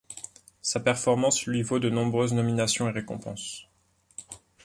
[0.63, 3.67] Sa performance lui vaut de nombreuses nominations et récompenses.